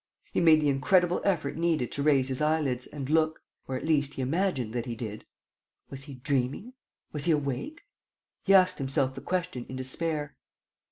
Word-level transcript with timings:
He 0.33 0.39
made 0.41 0.61
the 0.61 0.69
incredible 0.69 1.21
effort 1.23 1.57
needed 1.57 1.91
to 1.91 2.01
raise 2.01 2.29
his 2.29 2.41
eyelids 2.41 2.87
and 2.87 3.07
look... 3.07 3.39
or, 3.67 3.75
at 3.75 3.85
least, 3.85 4.15
he 4.15 4.23
imagined 4.23 4.73
that 4.73 4.87
he 4.87 4.95
did. 4.95 5.25
Was 5.91 6.05
he 6.05 6.15
dreaming? 6.15 6.73
Was 7.11 7.25
he 7.25 7.31
awake? 7.31 7.83
He 8.43 8.55
asked 8.55 8.79
himself 8.79 9.13
the 9.13 9.21
question 9.21 9.63
in 9.69 9.75
despair. 9.75 10.35